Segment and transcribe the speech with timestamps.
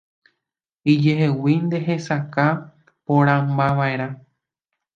[0.93, 2.47] Ijeheguínte hesakã
[3.05, 4.09] porãmbava'erã.